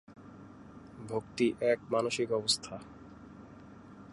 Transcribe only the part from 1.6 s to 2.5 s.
এক মানসিক